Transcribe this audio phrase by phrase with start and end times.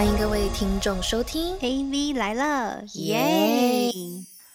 [0.00, 3.92] 欢迎各位听众收听 AV 来了，耶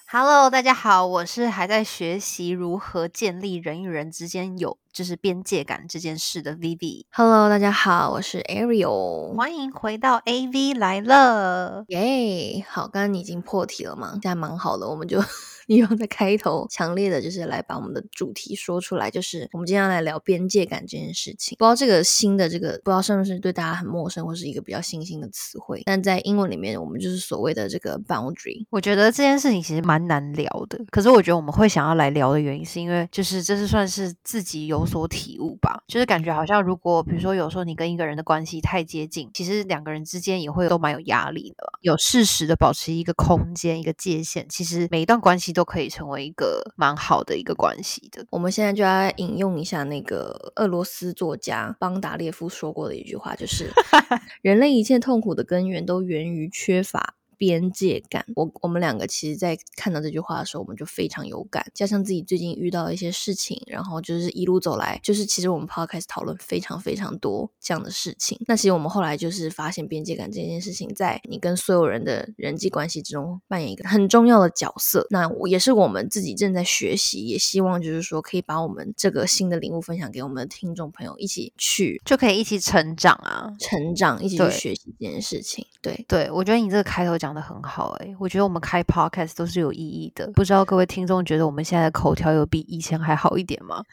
[0.09, 7.05] ！Hello，大家好，我是还在学习如何建立人与人之间有就是边界感这件事的 Vivi。
[7.11, 9.35] Hello，大家好，我是 Ariel。
[9.35, 11.85] 欢迎回到 AV 来了。
[11.89, 14.13] 耶好，刚刚你已经破题了嘛？
[14.13, 15.23] 现在蛮好的，我们就
[15.67, 21.55] 利用在开头强烈的就是来把我们的主题说出来，就是我们今天要来聊边界感这件事情。
[21.57, 28.65] 不知道这个新的这个不知道是不是对大家很陌生，或是一个比较新兴的词汇，但在英文里面我们就是所谓的这个 boundary。
[28.69, 48.23] 我觉得这件事情其实蛮难聊的，可是我觉得我们会想要来聊的原因，是因为就是这是算是自己有所体悟吧，就是感觉好像如果比如说有时候你跟一个人的关系太接近，其实两个人之间也会都蛮有压力的，有适时的保持一个空间、一个界限，其实每一段关系都可以成为一个蛮好的一个关系的。
[48.29, 53.71] 我们现在就要引用一下那个俄罗斯作家邦达列夫说过的一句话，就是
[54.43, 57.14] 人类一切痛苦的根源都源于缺乏。
[57.37, 61.65] 边界感，我我们两个其实，在看到这句话的时候，我们就非常有感。
[61.73, 68.39] 加上自己最近遇到一些事情，然后就是一路走来，就是其实我们 podcast 讨论非常非常多这样的事情。
[68.47, 75.07] 那其实我们后来就是发现，边界感这件事情，在你跟所有人的人际关系之中扮演一个很重要的角色。
[75.09, 85.65] 那我也是我们自己正在学习，也希望就是说，可以把我们这个新的领悟分享给我们的听众朋友，一起去就可以一起成长啊，成长，一起去学习这件事情。
[85.81, 90.29] 对，对，我觉得你这个开头讲的很好诶、我觉得我们开 podcast 都是有意义的。
[90.33, 93.83] 不知道各位听众觉得我们现在的口条有比以前还好一点吗？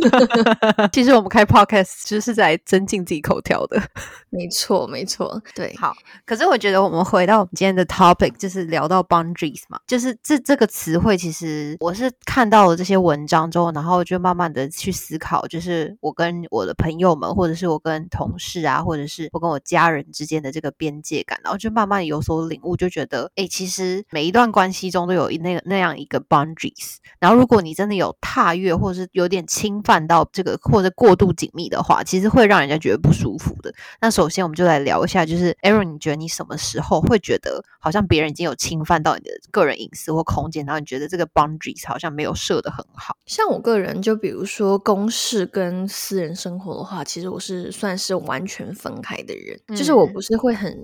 [0.92, 3.80] 其实我们开 podcast 就是在增进自己口条的。
[4.30, 5.74] 没错，没错，对。
[5.76, 33.72] 好，可是我觉得我们回到我们今天的 topic，就是聊到 boundaries 嘛，就是这这个词汇，其实我是看到了这些文章之后，然后就慢慢的去思考，就是我跟我的朋友们，或者是我跟同事啊，或者是我跟我家人之间的这个边界感，然后就慢慢地有所领悟，就觉得，哎，其实每一段关系中都有那个那样一个 boundaries，然后如果你真的有踏越，或者是有点侵犯到这个，或者过度紧密的话，其实会让人家觉得不舒服的。
[34.00, 43.16] 那首先我们就来聊一下，就是 Aaron，你觉得你什么时候会觉得好像别人已经有侵犯到你的个人隐私或空间，然后你觉得这个 boundaries 好像没有设得很好？
[43.26, 50.76] 像我个人，就比如说公事跟私人生活的话，其实我是算是完全分开的人，就是我嗯不是会很，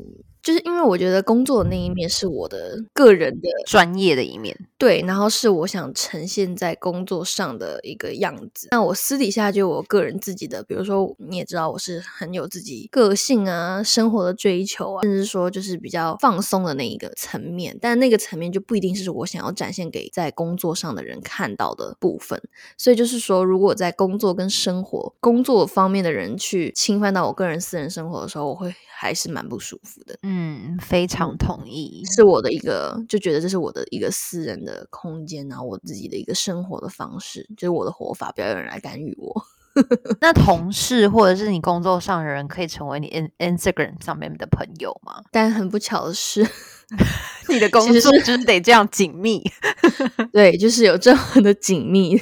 [0.45, 8.69] 就是因为我觉得工作的那一面是我的个人的专业的一面，对，然后是我想呈现在工作上的一个样子。
[8.71, 17.75] 那我私底下就我个人自己的，比如说你也知道我是很有自己个性啊、生活的追求啊，甚至说就是比较放松的那一个层面。
[17.81, 22.39] 但那个层面就不一定是我想要展现给在工作上的人看到的部分。
[22.77, 30.19] 所以就是说，如果在工作跟生活、工作方面的人去侵犯到我个人私人生活的时候，我会还是蛮不舒服的。
[30.23, 30.34] 嗯，
[30.81, 32.03] 非常同意。
[32.05, 39.45] 是我的一个，就觉得这是我的一个私人的空间，然后我自己的一个生活的方式，就是我的活法，不要有人来干预我。
[40.21, 45.23] 那同事或者是你工作上的人，可以成为你 in Instagram 上面的朋友吗？
[45.33, 46.47] 但很不巧的是，
[47.49, 49.43] 你的工作就是得这样紧密，
[50.33, 52.17] 对，就是有这样的紧密，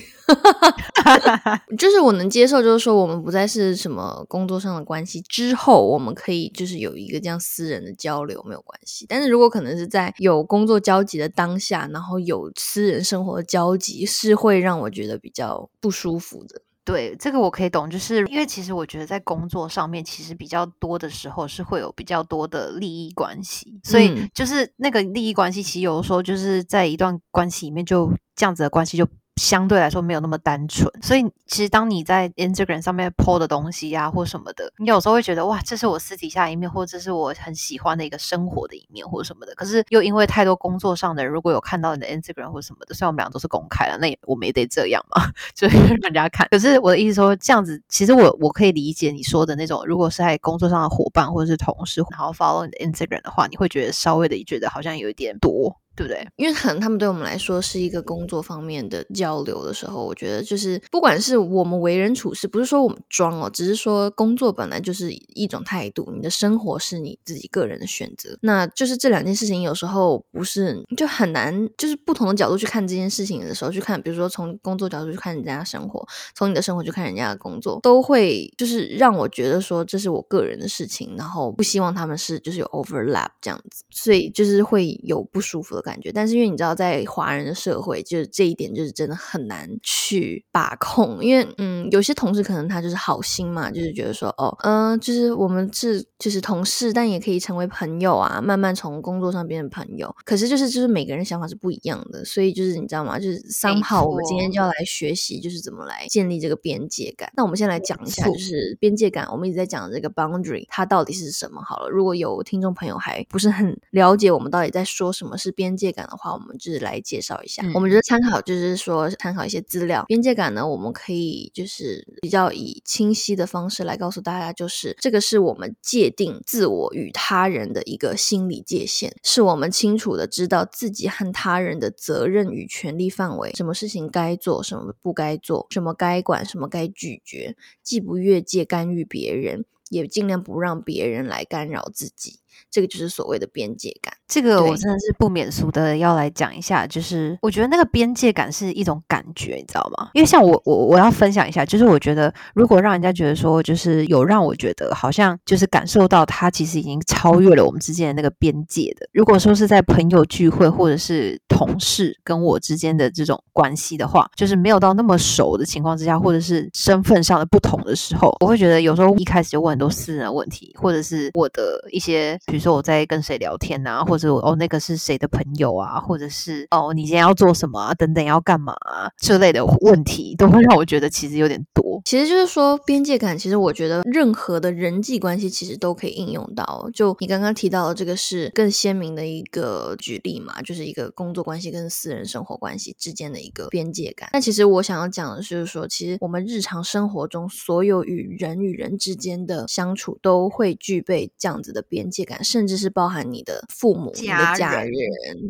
[1.76, 9.04] 就是我能接受，就是说我们不再是什么工作上的关系之后，我们可以就是有一个这样私人的交流没有关系。
[9.08, 16.62] 但是如果可能是在有工作交集的当下，然后有私人生活的交集，是会让我觉得比较不舒服的。
[16.84, 24.28] 对，这个我可以懂，就是因为其实我觉得在工作上面，其实比较多的时候是会有比较多的利益关系，所以嗯。
[24.34, 29.06] 就是那个利益关系，其实有的时候就是在一段关系里面，就这样子的关系就
[29.42, 30.88] 相对来说没有那么单纯。
[31.02, 39.52] 所以其实当你在 Instagram 上面 po 的东西啊或什么的，你有时候会觉得哇，这是我私底下一面，或者这是我很喜欢的一个生活的一面，或者什么的。
[39.56, 45.28] 可是又因为太多工作上的人，如果有看到你的 Instagram 或什么的，虽然我们俩都是公开了，那也我们也得这样嘛。
[45.56, 46.46] 就是让人家看。
[46.52, 56.26] 可是我的意思说，这样子其实我我可以理解你说的那种，如果是在工作上的伙伴或者是同事，然后 follow 你的 Instagram 的话，你会觉得稍微的觉得好像有一点多，对不对？
[56.36, 68.36] 因为可能他们对我们来说是一个工作方面的交流的时候，我觉得就是不管是我们为人处事，不是说我们装哦，只是说工作本来就是一种态度，你的生活是你自己个人的选择。
[68.42, 86.10] 那就是这两件事情有时候不是就很难，就是不同的角度去看这件事情的时候，去看，比如说从工作角度去看人家的生活，从你的生活去看人家的工作，都会就是让我觉得说这是我个人的事情，然后不希望他们是就是有 overlap 这样子，所以就是会有不舒服的感感觉。
[86.10, 91.22] 但是因为你知道，在华人的社会，就是这一点就是真的很难去把控。
[91.22, 100.14] 因为嗯，有些同事可能他就是好心嘛，就是觉得说哦，嗯，就是我们是就是同事，但也可以成为朋友啊，慢慢从工作上变成朋友。
[100.24, 103.18] 可是就是就是每个人想法是不一样的，所以就是你知道吗？
[103.18, 107.30] 就是三号，我们今天就要来学习，就是怎么来建立这个边界感。
[107.36, 109.28] 那我们先来讲一下，就是边界感。
[109.30, 111.60] 我们一直在讲这个 boundary，它到底是什么？
[111.62, 117.62] 好了，如果有听众朋友还不是很了解我们到底在说什么是边界感的话，我们就是来介绍一下。
[117.74, 120.04] 我们就是参考就是说参考一些资料。
[120.06, 139.64] 边界感呢，我们可以就是比较以清晰的方式来告诉大家，就是这个是我们界定自我与他人的一个心理界限，是我们清楚的知道自己和他人的责任与权利范围，什么事情该做，什么不该做，什么该管，什么该拒绝，既不越界干预别人。
[139.90, 142.38] 也尽量不让别人来干扰自己。
[142.70, 144.12] 这个就是所谓的边界感。
[144.28, 150.08] 这个我真的是不免俗的要来讲一下，就是我觉得那个边界感是一种感觉，你知道吗？
[150.14, 159.06] 因为像我我我要分享一下，就是我觉得如果让人家觉得说，就是有让我觉得好像就是感受到他其实已经超越了我们之间的那个边界的。
[159.12, 172.38] 如果说是在朋友聚会或者是同事跟我之间的这种关系的话，就是没有到那么熟的情况之下，或者是身份上的不同的时候，我会觉得有时候一开始就问很多私人问题，或者是我的一些。
[172.46, 182.00] 比如说我在跟谁聊天啊，或者哦那个是谁的朋友啊，或者是哦你今天要做什么啊，等等要干嘛啊这类的问题，都会让我觉得其实有点多。
[182.04, 186.90] 其实就是说边界感，其实我觉得任何的人际关系其实都可以应用到。
[186.92, 194.30] 就你刚刚提到的这个是更鲜明的一个举例嘛，就是一个工作关系跟私人生活关系之间的一个边界感。
[194.32, 202.31] 那其实我想要讲的就是说，其实我们日常生活中所有与人与人之间的相处都会具备这样子的边界感。
[202.42, 204.92] 甚至是包含你的父母、你的家人，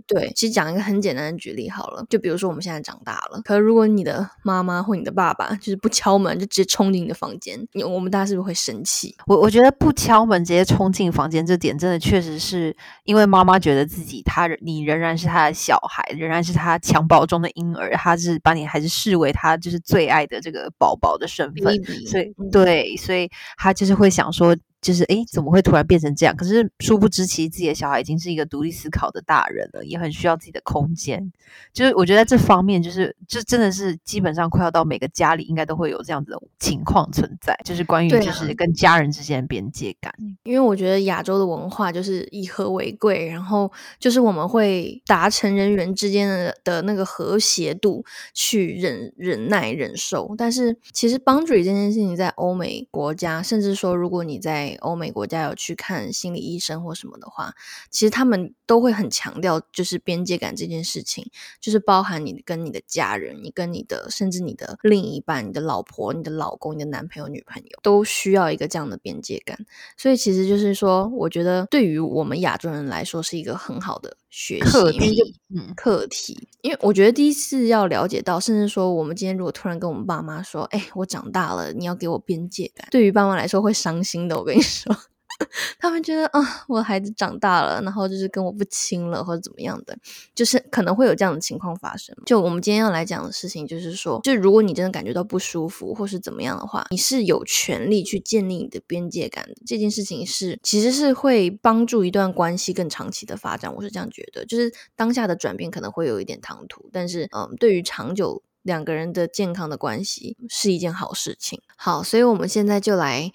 [0.06, 0.32] 对。
[0.34, 9.14] 其实讲一个很简单的举例好了，就比如说我们现在长大了，可是如果你的妈妈或你的爸爸就是不敲门就直接冲进你的房间，你我们大家是不是会生气？
[9.26, 12.74] 我我觉得不敲门直接冲进房间这点真的确实是
[13.04, 21.74] 因为妈妈觉得自己她你仍然是她的小孩，仍然是她襁褓中的婴儿，她是把你还是视为她就是最爱的这个宝宝的身份，
[22.06, 24.56] 所以对，所以她就是会想说。
[24.82, 26.36] 就是哎，怎么会突然变成这样？
[26.36, 31.32] 可是殊不知，其实自己的小孩已经是一个独立思考的大人了，也很需要自己的空间。
[31.72, 40.12] 就是我觉得在这方面，就是这真的是基本上快要到每个家里应该都会有这样子的情况存在，就是关于就是跟家人之间的边界感。
[40.42, 43.70] 因为我觉得亚洲的文化就是以和为贵，然后
[44.00, 48.04] 就是我们会达成人与人之间的的那个和谐度
[48.34, 50.34] 去忍忍耐忍受。
[50.36, 57.54] 但是其实 boundary 这件事情在欧美国家，甚至说如果你在欧美国家有去看心理医生或什么的话，
[57.90, 61.30] 其实他们都会很强调，就是边界感这件事情，
[61.60, 69.58] 就是包含你跟你的家人，你跟你的甚至你的另一半、你的老婆、你的老公、你的男朋友、女朋友，都需要一个这样的边界感。
[69.96, 76.48] 所以其实就是说，我觉得对于我们亚洲人来说，是一个很好的学习嗯课题。
[76.62, 84.38] 因为我觉得第一次要了解到，甚至说我们今天如果突然跟我们爸妈说：“哎，我长大了，你要给我边界感。”对于爸妈来说会伤心的。
[84.38, 84.96] 我跟你说。
[85.80, 89.98] 他们觉得啊，我孩子长大了，然后就是跟我不亲了，或者怎么样的，
[90.36, 92.14] 就是可能会有这样的情况发生。
[92.26, 99.56] 就我们今天要来讲的事情，就是说，就如果你真的感觉到不舒服，或是怎么样的话，你是有权利去建立你的边界感的。
[99.66, 103.74] 这件事情是其实是会帮助一段关系更长期的发展。
[103.74, 108.44] 我是这样觉得，就是当下的转变可能会有一点唐突，但是嗯，对于长久。
[108.62, 111.60] 两个人的健康的关系是一件好事情。
[111.76, 113.30] 好，所以我们现在就来，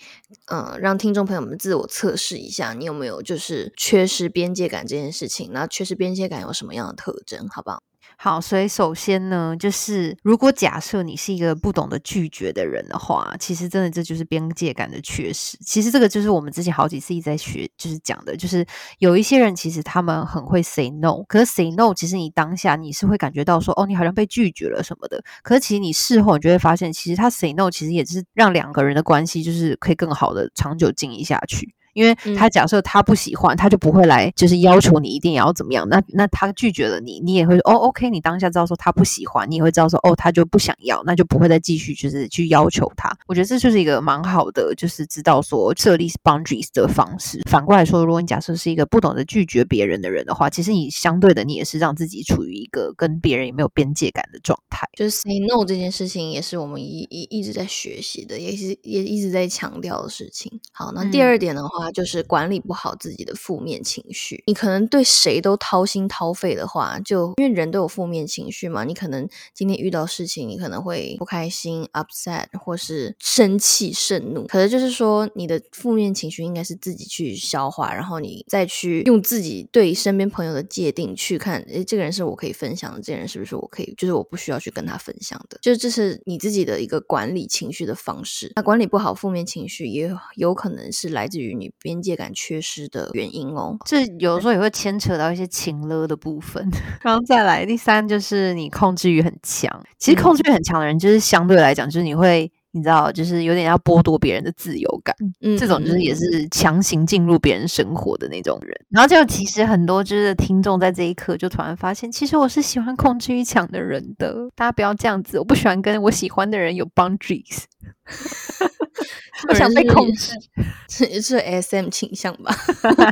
[0.52, 5.52] 嗯，让听众朋友们自我测试一下，你有没有就是缺失边界感这件事情？
[5.52, 7.48] 那缺失边界感有什么样的特征？
[7.50, 7.84] 好不好？
[8.20, 15.56] 好，所以首先呢，就是如果假设你是一个不懂得拒绝的人的话，其实真的这就是边界感的缺失。
[15.64, 18.66] 其实这个就是我们之前好几次一直在学，就是讲的，就是
[18.98, 25.24] 有一些人其实他们很会 say no，可是 say no，其实你当下你是会感觉到说，哦，你好像被拒绝了什么的。
[25.44, 31.77] 可是其实你事后你就会发现，其实他 say no，其实也是让两个人的关系就是可以更好的长久经营下去。
[31.98, 35.90] 因为他假设他不喜欢，他就不会来，就是要求你一定要怎么样。
[35.90, 43.12] 那那他拒绝了你，你也会哦，OK，你当下知道说他不喜欢，你也会知道说哦，他就不想要，那就不会再继续就是去要求他。
[43.26, 47.42] 我觉得这就是一个蛮好的，就是知道说设立 boundaries 的方式。
[47.50, 54.88] 反过来说，如果你假设是一个不懂得拒绝别人的人的话，其实你相对的你也是让自己处于一个跟别人也没有边界感的状态。
[54.96, 60.52] 就是 say no 这件事情，也是我们一一一直在学习的，也是也一直在强调的事情。
[60.72, 61.87] 好，那第二点的话。
[61.92, 64.44] 就是管理不好自己的负面情绪。
[64.48, 68.84] 你可能对谁都掏心掏肺的话，就因为人都有负面情绪嘛。
[68.84, 74.46] 你可能今天遇到事情，你可能会不开心、upset，或是生气、盛怒。
[74.48, 85.58] 可是就是说，你的负面情绪应该是自己去消化，然后你再去用自己对身边朋友的界定去看，诶，这个人是我可以分享的，这个人是不是我可以，就是我不需要去跟他分享的。
[85.62, 88.52] 就这是你自己的一个管理情绪的方式。
[88.56, 93.78] 那管理不好负面情绪，也有可能是来自于你边界感缺失的原因哦。
[93.86, 96.68] 这有的时候也会牵扯到一些情勒的部分。
[97.02, 99.84] 然后再来，第三就是你控制欲很强。
[99.98, 102.52] 其实控制欲很强的人，就是相对来讲，就是你会。
[102.72, 108.80] 你知道，就是有点要剥夺别人的自由感，嗯，这种就是也是强行进入别人生活的那种人。
[108.90, 114.48] 然后就其实很多就是听众在这一刻就突然发现，其实我是喜欢控制欲强的人的。
[114.54, 117.64] 大家不要这样子，我不喜欢跟我喜欢的人有 boundaries。
[119.50, 120.34] 我想被控制，
[120.90, 122.52] 是是 S M 倾向吧？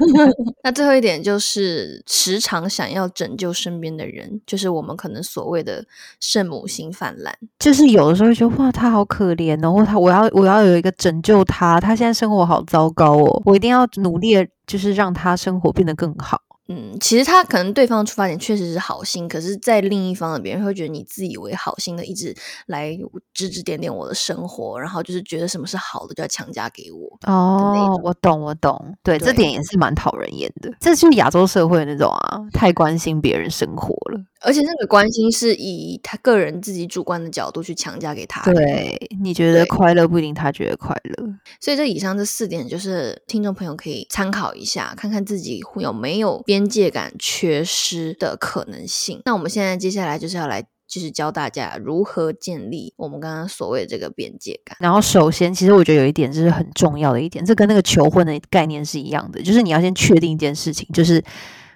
[0.63, 5.85] 那最后一点就是时常想要拯救身边的人，就是我们可能所谓的
[6.19, 16.41] 圣母心泛滥，就是有的时候觉得哇，他好可怜哦，或他我要我要有一个拯救他，他现在生活好糟糕哦，我一定要努力，就是让他生活变得更好。
[16.67, 22.97] 嗯，其实他可能对方出发点确实是好心，可是，在另一方的别人会觉得你自以为好心的一直来
[23.33, 27.31] 指指点点我的生活，然后就是觉得什么是好的就要强加给我。
[27.31, 30.73] 哦，我懂，我懂，对，这点也是蛮讨人厌的。
[30.79, 34.19] 这就是亚洲社会那种啊，太关心别人生活了。
[34.45, 38.43] 而且那个关心是以他个人自己主观的角度去强加给他。
[38.43, 41.27] 对，你觉得快乐不一定他觉得快乐。
[41.59, 49.19] 所以这以上这四点就是听众朋友可以参考一下，看看自己有没有边界感缺失的可能性。
[49.25, 54.77] 那我们现在接下来就是要来，就是教大家如何建立我们刚刚所谓的这个边界感。
[54.79, 61.23] 然后首先，其实我觉得有一点就是很重要的一点，这跟那个求婚的概念是一样的，就是你要先确定一件事情，就是。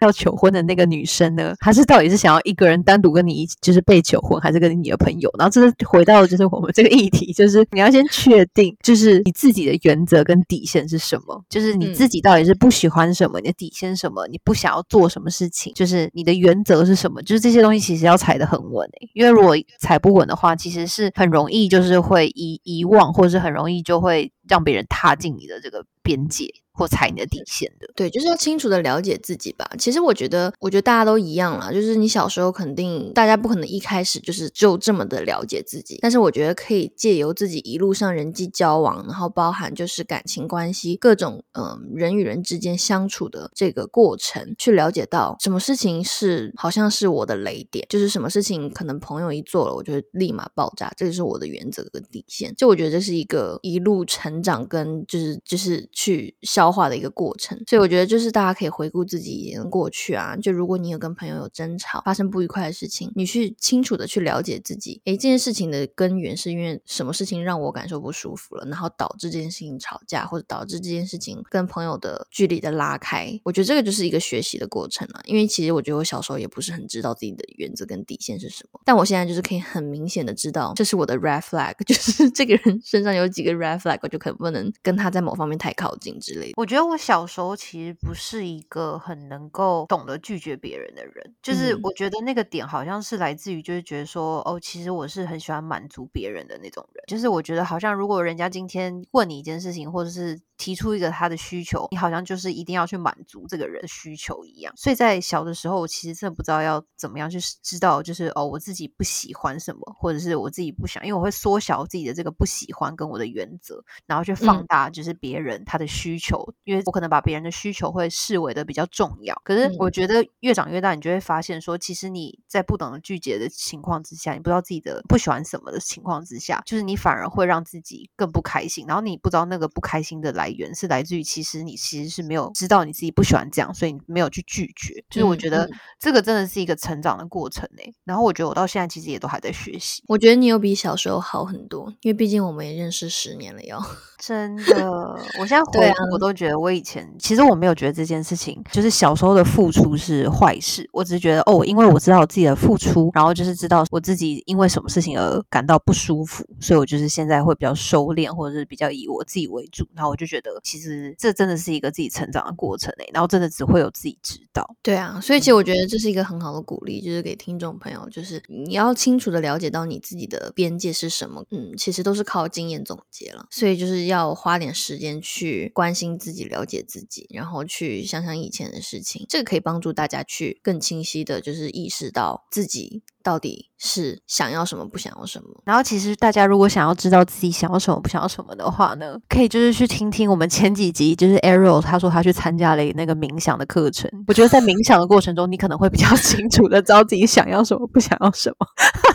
[0.01, 5.29] 要求婚的那个女生呢，她是到底是想要一个人单独跟你一起，就是被求婚，还是跟你的朋友？
[5.37, 26.45] 然后这是回到就是我们这个议题，就是你要先确定，就是你自己的原则跟底线是什么，就是你自己到底是不喜欢什么，你的底线什么，你不想要做什么事情，就是你的原则是什么，就是这些东西其实要踩得很稳诶，因为如果踩不稳的话，其实是很容易就是会遗遗忘，或者是很容易就会让别人踏进你的这个边界。
[26.79, 29.69] 或踩你的底线的，对，就是要清楚的了解自己吧。
[29.77, 52.55] 其实我觉得，我觉得大家都一样啦，就是你小时候肯定大家不可能一开始就是就这么的了解自己，但是我觉得可以借由自己一路上人际交往，然后包含就是感情关系各种嗯人与人之间相处的这个过程，去了解到什么事情是好像是我的雷点，就是什么事情可能朋友一做了，我就立马爆炸，这就是我的原则跟底线。
[52.55, 56.68] 就我觉得这是一个一路成长跟就是就是去消。
[56.69, 60.35] 消化的一个过程，所以我觉得就是大家可以回顾自己以前的过去啊。
[60.35, 73.27] 就如果你有跟朋友有争吵，发生不愉快的事情，你去清楚的去了解自己，诶，这件事情的根源是因为什么事情让我感受不舒服了，然后导致这件事情吵架，或者导致这件事情跟朋友的距离的拉开。
[73.43, 75.21] 我觉得这个就是一个学习的过程了。
[75.25, 86.53] 因为其实我觉得我小时候也不是很知道自己的原则跟底线是什么，但我现在就是可以很明显的知道，这是我的 red flag， 就是这个人身上有几个 red flag，我就可能不能跟他在某方面太靠近之类的。
[86.59, 100.37] 我觉得我小时候其实不是一个很能够懂得拒绝别人的人，就是我觉得那个点好像是来自于，就是觉得说，哦，其实我是很喜欢满足别人的那种人，就是我觉得好像如果人家今天问你一件事情，或者是。
[100.59, 104.71] 提出一个他的需求，你好像就是一定要去满足这个人的需求一样。
[104.75, 119.33] 所以在小的时候，我其实真的不知道要怎么样去知道，就是哦，我自己不喜欢什么，或者是我自己不想，因为我会缩小自己的这个不喜欢跟我的原则，然后去放大就是别人他的需求，因为我可能把别人的需求会视为的比较重要。
[119.45, 130.48] 可是我觉得越长越大，你就会发现说，其实你在不懂得拒绝的情况之下，你不知道自己的不喜欢什么的情况之下，就是你反而会让自己更不开心，然后你不知道那个不开心的来。
[130.51, 135.03] 源是来自于，其实你其实是没有知道你自己不喜欢这样，所以你没有去拒绝。
[135.09, 137.83] 就是我觉得这个真的是一个成长的过程呢。
[138.03, 140.03] 然后我觉得我到现在其实也都还在学习。
[140.07, 143.79] 我觉得你有比小时候好很多，因为毕竟我们也认识十年了哟。
[144.19, 144.91] 真的，
[145.39, 150.89] 我现在回我都觉得我以前其实我没有觉得这件事情就是小时候的付出是坏事。
[150.91, 159.87] 我只是觉得哦，因为我知道我自己的付出，然后就是知道我自己因为什么事情而感到不舒服，所以我就是现在会比较收敛，或者是比较以我自己为主。
[159.93, 160.38] 然后我就觉得。
[160.39, 164.65] 觉得其实这真的是一个自己成长的过程诶、然后真的只会有自己知道。
[164.81, 171.43] 对啊，所以其实我觉得这是一个很好的鼓励，就是给听众朋友，就是你要清楚的了解到你自己的边界是什么。
[171.51, 185.45] 嗯，其实都是靠经验总结了，所以就是要花点时间去关心自己、了解自己，然后去想想以前的事情，这个可以帮助大家去更清晰的，就是意识到自己到底是想要什么，不想要什么。
[185.63, 194.09] 然后其实大家如果想要知道自己想要什么、不想要什么的话呢，可以就是去听听我们前几集，就是 Arrow 他说他去参加了那个冥想的课程。
[194.27, 198.65] 我觉得在冥想的过程中，你可能会比较 清楚的知道自己想要什么、不想要什么。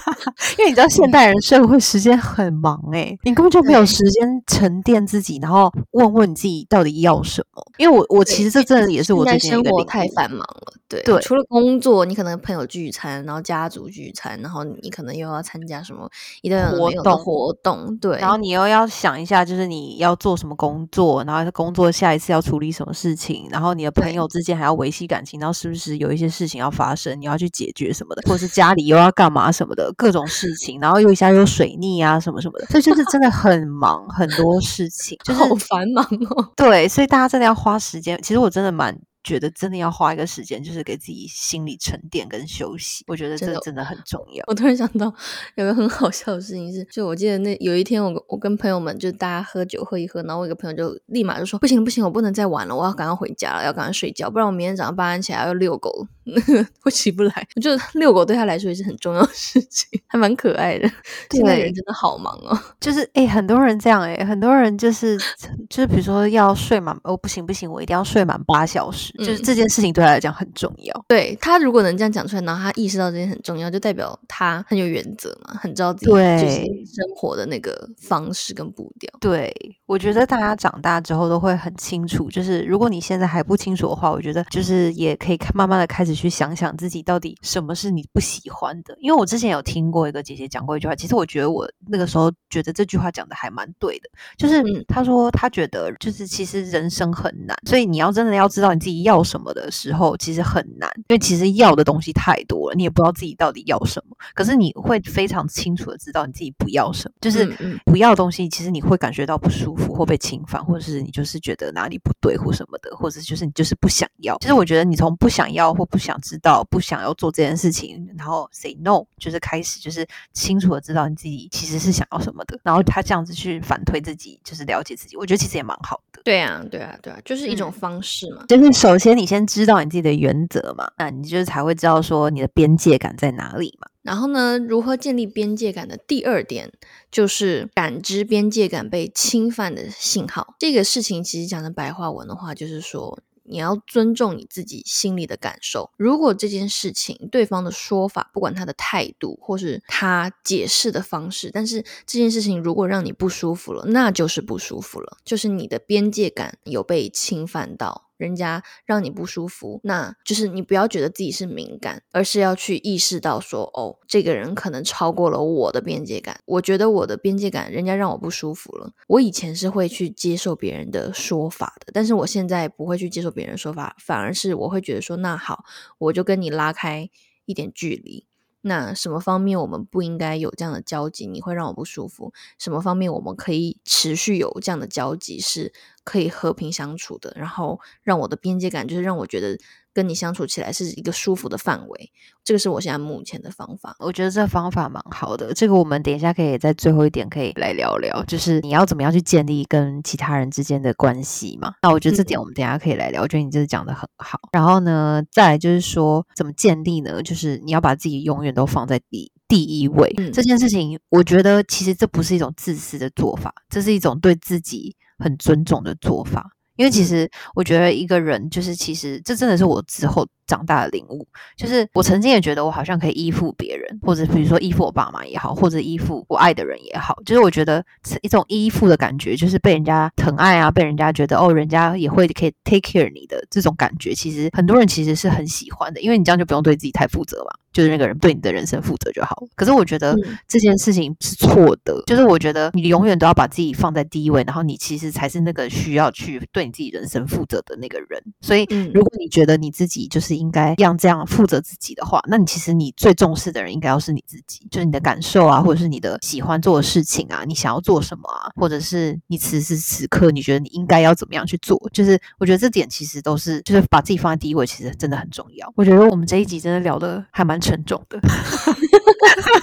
[0.59, 7.61] 因为你知道现代人社会时间很忙诶、你根本就没有时间沉淀自己，然后问问你自己到底要什么。
[7.79, 16.09] 因为我我其实这真的也是我最近生活太繁忙了，对对除了工作，你可能朋友聚餐，然后家族聚餐，然后你可能又要参加什么
[16.43, 36.51] 一堆有的活动活动，对，然后你又要想一下，就是你要做什么工作，然后工作下一次要处理什么事情，然后你的朋友之间还要维系感情，然后是不是有一些事情要发生，你要去解决什么的，或者是家里又要干嘛什么的，各种事情，然后又一下又水逆啊什么什么的，所以就是真的很忙，很多事情，就 是好繁忙哦。
[36.57, 38.21] 对，所以大家真的要花时间。
[38.23, 43.03] 其实我真的蛮觉得，真的要花一个时间，就是给自己心理沉淀跟休息。
[43.09, 44.45] 我觉得这真的很重要。
[44.47, 45.13] 我突然想到
[45.55, 56.07] 有个很好笑的事情是，就我记得那有一天我我跟朋友们就大家喝酒喝一喝，然后我一个朋友就立马就说不行不行，我不能再玩了，我要赶快回家了，要赶快睡觉，不然我明天早上八点起来要遛狗，
[56.81, 57.47] 会起不来。
[57.57, 60.89] 我觉得遛狗对他来说也是很重要的事情，还蛮可爱的。
[61.31, 62.59] 现在人真的好忙哦。
[62.81, 65.19] 就是诶、很多人这样诶、很多人就是
[65.69, 71.05] 就是比如说要睡满哦，不行不行，我一定要睡满八小时，就是嗯这件事情对他来讲很重要。
[71.09, 76.57] 对他如果能这样讲出来，然后他意识到这件很重要，就代表他很有原则嘛，很知道自己就是
[76.95, 79.11] 生活的那个方式跟步调。
[79.21, 79.55] 对，
[79.87, 88.97] 我觉得大家长大之后都会很清楚，就是如果你现在还不清楚的话，我觉得就是也可以看慢慢的开始去想想自己到底什么是你不喜欢的。
[89.01, 104.17] 因为我之前有听过一个姐姐讲过一句话，其实我觉得我那个时候觉得这句话讲的还蛮对的，就是嗯她说她觉得就是其实人生很难，所以你要真的要知道你自己要什么的时候，其实很难，因为其实要的东西太多了，你也不知道自己到底要什么。
[104.35, 107.47] 可是你会非常清楚的知道你自己不要什么，就是
[107.85, 114.37] 不要的东西，其实你会感觉到不舒服或被侵犯，或者是你就是觉得哪里不对或什么的，或者就是你就是不想要。
[114.39, 126.21] 其实我觉得你从不想要或不想知道、不想要做这件事情，然后 say no，就是开始就是清楚的知道你自己其实是想要什么的，然后他这样子去反推自己，就是了解自己，我觉得其实也蛮好的。
[126.23, 128.45] 对啊，对啊，对啊，就是一种嗯方式嘛。
[128.49, 133.89] 就是首先你先知道你自己的原则嘛，那你就是才会知道说你的边界感在哪里嘛。
[134.03, 136.71] 然后呢，如何建立边界感的第二点
[137.11, 140.55] 就是感知边界感被侵犯的信号。
[140.59, 145.91] 这个事情其实讲的白话文的话，就是说你要尊重你自己心里的感受。
[145.97, 158.04] 如果这件事情对方的说法，不管他的态度或是他解释的方式，但是这件事情如果让你不舒服了，那就是不舒服了，就是你的边界感有被侵犯到。
[158.17, 166.41] 人家让你不舒服，那就是你不要觉得自己是敏感，而是要去意识到说，哦，这个人可能超过了我的边界感。
[166.45, 168.93] 我觉得我的边界感，人家让我不舒服了。
[169.09, 175.65] 我以前是会去接受别人的说法的，但是我现在不会去接受别人的说法，反而是我会觉得说，那好，
[175.99, 177.11] 我就跟你拉开
[177.47, 178.27] 一点距离。
[178.67, 181.27] 那什么方面我们不应该有这样的交集？
[181.27, 182.33] 你会让我不舒服。
[182.59, 185.73] 什么方面我们可以持续有这样的交集，是
[186.03, 187.35] 可以和平相处的？
[187.37, 189.59] 然后让我的边界感，就是让我觉得
[189.95, 192.11] 跟你相处起来是一个舒服的范围。
[192.45, 193.97] 这个是我现在目前的方法。
[194.01, 201.73] 我觉得这方法蛮好的，这个我们等一下可以在最后一点可以来聊聊，就是你要怎么样去建立跟其他人之间的关系嘛。
[201.81, 204.39] 那我觉得这点我们等一下可以来聊，我觉得你这是讲的很好。
[204.53, 207.23] 然后呢，再来就是说怎么建立呢？
[207.23, 216.51] 就是你要把自己永远都放在第第一位、嗯这件事情，我觉得其实这不是一种自私的做法，这是一种对自己很尊重的做法。
[216.77, 217.07] 因为其嗯。
[217.07, 221.27] 实我觉得一个人就是，其实这真的是我之后长大的领悟。
[221.57, 239.49] 就是我曾经也觉得我好像可以依附别人，或者比如说依附我爸妈也好，或者依附我爱的人也好，就是我觉得是一种依附的感觉，就是被人家疼爱啊，被人家觉得哦，人家也会可以 take care 你的这种感觉，其实很多人其实是很喜欢的，因为你这样就不用对自己太负责嘛，就是那个人对你的人生负责就好了。
[239.57, 248.23] 可是我觉得嗯这件事情是错的，就是我觉得你永远都要把自己放在第一位，然后你其实才是那个需要去对你自己人生负责的那个人。
[248.41, 265.73] 所以嗯如果你觉得你自己就是应该让这样负责自己的话，那你其实你最重视的人应该要是你自己，就是你的感受啊，或者是你的喜欢做的事情啊，你想要做什么啊，或者是你此时此刻你觉得你应该要怎么样去做，就是我觉得这点其实都是就是把自己放在第一位，其实真的很重要。
[265.77, 268.21] 我觉得我们这一集真的聊的还蛮沉重的。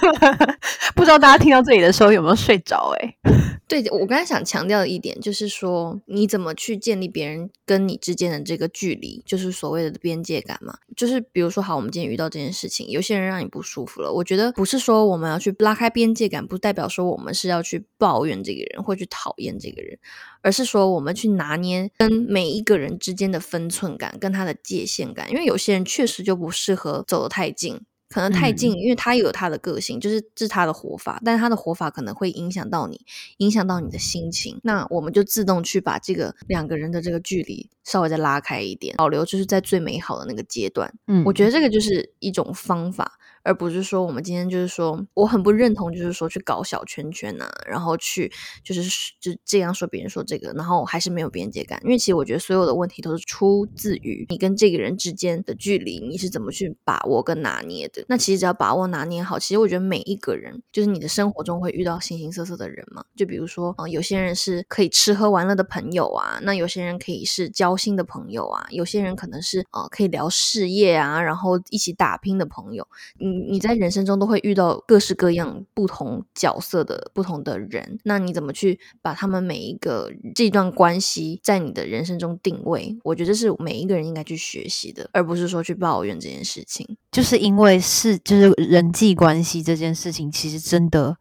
[0.94, 2.94] 不知道大家听到这里的时候有没有睡着？
[3.00, 3.16] 哎，
[3.68, 10.78] 对我刚才想强调的一点就是说，你怎么去建立别人跟你之间的这个距离，就是所谓的边界感嘛。
[10.96, 19.98] 就是比如说，好，我们今天遇到这件事情，有些人让你不舒服了，我觉得不是说我们要去拉开边界感，不代表说我们是要去抱怨这个人或去讨厌这个人，
[20.42, 27.80] 而是说我们去拿捏跟每一个人之间的分寸感跟他的界限感，因为有些人确实就不适合走得太近。
[28.12, 33.00] 可能太近，因为他有他的个性，就是这是他的活法，但是他的活法可能会影响到你，
[33.38, 34.60] 影响到你的心情。
[34.62, 40.92] 那我们就自动去把这个两个人的这个距离稍微再拉开一点，保留就是在最美好的那个阶段。
[41.06, 43.18] 嗯，我觉得这个就是一种方法。
[43.42, 48.82] 而不是说我们今天就是说，我很不认同，就是说去搞小圈圈呐，然后去就是
[49.20, 51.80] 就这样说别人说这个，然后还是没有边界感。
[51.84, 58.04] 因为其实我觉得所有的问题都是出自于你跟这个人之间的距离，你是怎么去把握跟拿捏的。
[58.08, 63.04] 那其实只要把握拿捏好，其实我觉得每一个人就是你的生活中会遇到形形色色的人嘛。
[63.16, 72.86] 就比如说啊，有些人是可以吃喝玩乐的朋友啊，那有些人可以是交心的朋友啊，有些人可能是啊可以聊事业啊，然后一起打拼的朋友。
[73.18, 82.96] 你你在人生中都会遇到各式各样不同角色的不同的人，那你怎么去把他们每一个这段关系在你的人生中定位？
[83.02, 86.86] 我觉得是每一个人应该去学习的，而不是说去抱怨这件事情。
[87.10, 91.16] 就是因为是就是人际关系这件事情，其实真的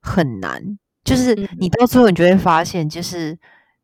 [0.00, 0.78] 很难。
[1.04, 3.38] 就是你到最后，你就会发现，就是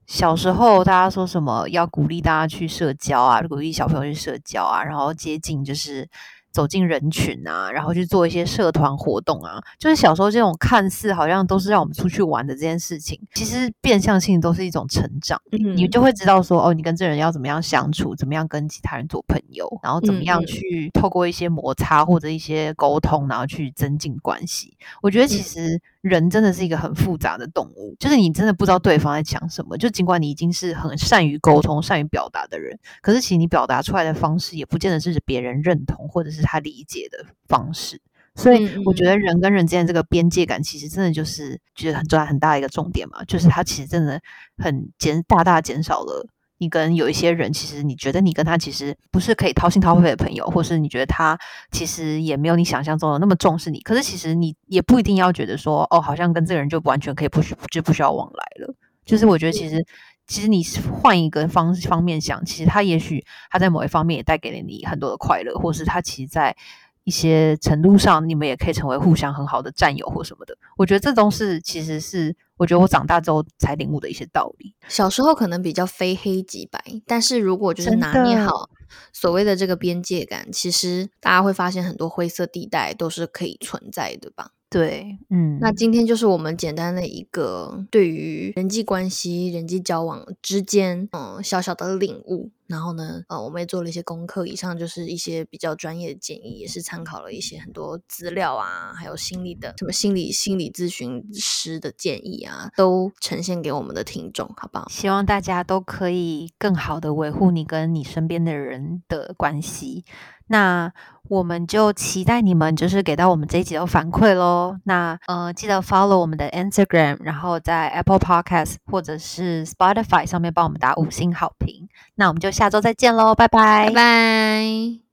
[0.07, 6.09] 小时候大家说什么要鼓励大家去社交啊，鼓励小朋友去社交啊，然后接近就是。
[6.53, 15.41] 走进人群啊，然后去做一些社团活动啊，就是小时候这种看似好像都是让我们出去玩的这件事情，其实变相性都是一种成长。
[15.51, 24.77] 你就会知道说，哦，你跟这人要怎么样相处，怎么样跟其他人做朋友，然后怎么样去透过一些摩擦或者一些沟通，然后去增进关系。
[25.01, 25.81] 我觉得其实。
[26.03, 29.79] 人真的是一个很复杂的动物，就是你真的不知道对方在讲什么。
[29.79, 38.01] 就尽管你已经是很善于沟通、善于表达的人，可是其实你表达出来的方式也不见得是别人认同或者是他理解的方式。
[38.35, 43.23] 所以我觉得人跟人之间这个边界感，其实真的就是觉得很重要、很大的一个重点嘛。
[43.25, 44.21] 就是它其实真的
[44.57, 46.27] 很减大大减少了。
[46.63, 51.37] 你跟有一些人，其实你觉得你跟他其实不是可以掏心掏肺的朋友，或是你觉得他
[51.73, 53.81] 其实也没有你想象中的那么重视你。
[53.81, 58.73] 可是其实你也不一定要觉得说，哦，好像跟这个人就完全可以不需就不需要往来了。
[59.05, 59.85] 就是我觉得其实
[60.29, 60.63] 其实你
[61.01, 66.55] 换一个方方面想，其实他也许他在某一方面也带给了你很多的快乐，或是他其实在
[67.03, 70.57] 一些程度上，你们也可以成为互相很好的战友或什么的。
[70.77, 72.37] 我觉得这都是其实是。
[72.63, 74.73] 我觉得我长大之后才领悟的一些道理。
[74.87, 78.71] 小时候可能比较非黑即白，但是如果就是拿捏好
[79.13, 84.53] 所谓的这个边界感，其实大家会发现很多灰色地带都是可以存在的吧。
[84.71, 92.53] 对，嗯，那今天就是我们简单的一个对于人际关系、人际交往之间，嗯，小小的领悟。
[92.73, 104.89] 然后呢，呃，我们也做了一些功课，以上就是一些比较专业的建议，也是参考了一些很多资料啊，还有心理的什么心理心理咨询师的建议啊，都呈现给我们的听众，好不好？
[104.89, 110.07] 希望大家都可以更好的维护你跟你身边的人的关系。
[110.49, 110.93] 那
[111.29, 114.77] 我们就期待你们就是给到我们这一集的反馈喽。
[114.85, 121.89] 那呃，记得 follow 我们的 Instagram，然后在 Apple Podcast 或者是 Spotify 上面帮我们打五星好评。
[122.23, 125.12] 那我们就下周再见喽，拜拜，拜拜。